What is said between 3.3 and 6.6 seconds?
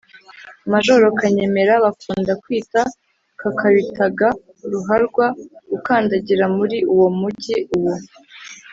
kakabitaga ruharwa gukandagira